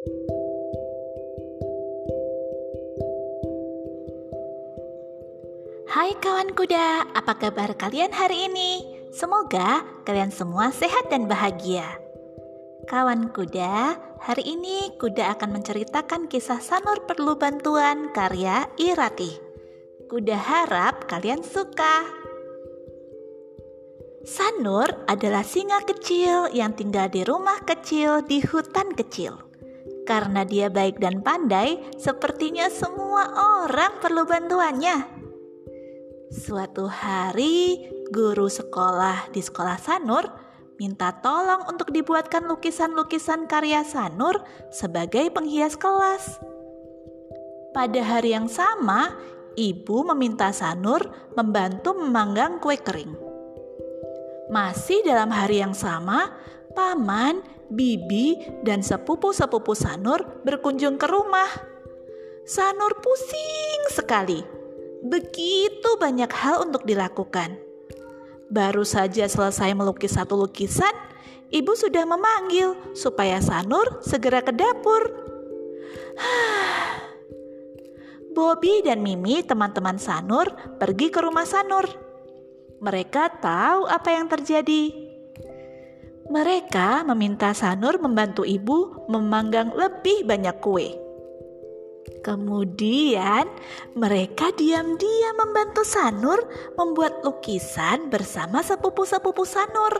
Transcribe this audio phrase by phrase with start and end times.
[0.00, 0.08] Hai
[6.16, 8.80] kawan kuda, apa kabar kalian hari ini?
[9.12, 11.84] Semoga kalian semua sehat dan bahagia.
[12.88, 19.36] Kawan kuda, hari ini kuda akan menceritakan kisah Sanur perlu bantuan karya Irati.
[20.08, 22.08] Kuda harap kalian suka.
[24.24, 29.49] Sanur adalah singa kecil yang tinggal di rumah kecil di hutan kecil.
[30.10, 33.30] Karena dia baik dan pandai, sepertinya semua
[33.62, 35.06] orang perlu bantuannya.
[36.34, 40.26] Suatu hari, guru sekolah di sekolah Sanur
[40.82, 44.42] minta tolong untuk dibuatkan lukisan-lukisan karya Sanur
[44.74, 46.42] sebagai penghias kelas.
[47.70, 49.14] Pada hari yang sama,
[49.54, 51.06] ibu meminta Sanur
[51.38, 53.14] membantu memanggang kue kering.
[54.50, 56.34] Masih dalam hari yang sama,
[56.74, 61.48] paman, bibi, dan sepupu-sepupu Sanur berkunjung ke rumah.
[62.44, 64.60] Sanur pusing sekali
[65.00, 67.56] Begitu banyak hal untuk dilakukan.
[68.52, 70.92] Baru saja selesai melukis satu lukisan,
[71.48, 75.08] ibu sudah memanggil supaya Sanur segera ke dapur.
[78.36, 81.88] Bobby dan Mimi, teman-teman Sanur, pergi ke rumah Sanur.
[82.84, 85.09] Mereka tahu apa yang terjadi.
[86.30, 90.94] Mereka meminta Sanur membantu ibu memanggang lebih banyak kue.
[92.22, 93.50] Kemudian
[93.98, 96.38] mereka diam-diam membantu Sanur
[96.78, 99.98] membuat lukisan bersama sepupu-sepupu Sanur.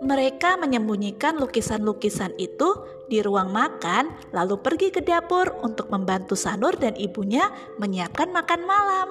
[0.00, 2.72] Mereka menyembunyikan lukisan-lukisan itu
[3.12, 9.08] di ruang makan, lalu pergi ke dapur untuk membantu Sanur dan ibunya menyiapkan makan malam.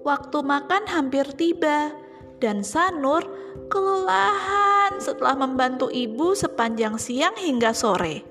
[0.00, 1.92] Waktu makan hampir tiba,
[2.40, 3.28] dan Sanur
[3.68, 8.26] kelelahan setelah membantu ibu sepanjang siang hingga sore.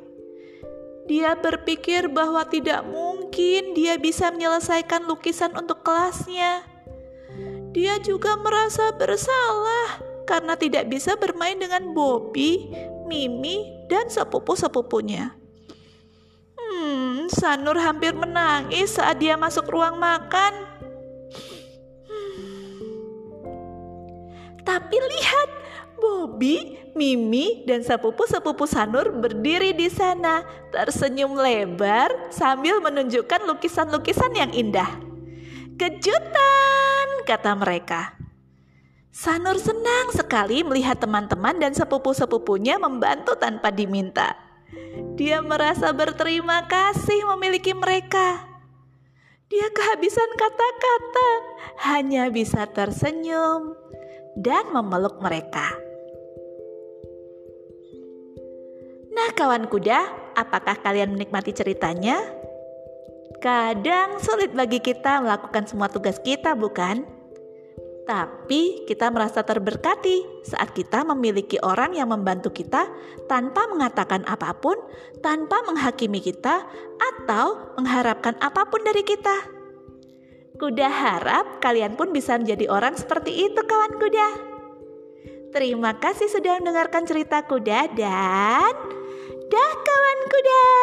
[1.10, 6.62] Dia berpikir bahwa tidak mungkin dia bisa menyelesaikan lukisan untuk kelasnya.
[7.74, 12.70] Dia juga merasa bersalah karena tidak bisa bermain dengan Bobby,
[13.10, 15.34] Mimi, dan sepupu-sepupunya.
[16.54, 20.69] Hmm, Sanur hampir menangis saat dia masuk ruang makan.
[24.70, 25.50] Tapi lihat,
[25.98, 34.86] Bobby, Mimi, dan sepupu-sepupu Sanur berdiri di sana, tersenyum lebar sambil menunjukkan lukisan-lukisan yang indah.
[35.74, 38.14] Kejutan, kata mereka.
[39.10, 44.38] Sanur senang sekali melihat teman-teman dan sepupu-sepupunya membantu tanpa diminta.
[45.18, 48.46] Dia merasa berterima kasih memiliki mereka.
[49.50, 51.30] Dia kehabisan kata-kata,
[51.90, 53.90] hanya bisa tersenyum
[54.38, 55.74] dan memeluk mereka.
[59.10, 62.22] Nah, kawan kuda, apakah kalian menikmati ceritanya?
[63.44, 67.04] Kadang sulit bagi kita melakukan semua tugas kita, bukan?
[68.10, 72.90] Tapi kita merasa terberkati saat kita memiliki orang yang membantu kita
[73.30, 74.74] tanpa mengatakan apa pun,
[75.22, 76.66] tanpa menghakimi kita,
[76.98, 79.59] atau mengharapkan apa pun dari kita.
[80.60, 84.28] Kuda harap kalian pun bisa menjadi orang seperti itu, kawan kuda.
[85.56, 88.76] Terima kasih sudah mendengarkan cerita kuda, dan
[89.50, 90.79] Dah kawan kuda.